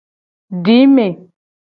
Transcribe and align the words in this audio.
Dime. 0.65 1.07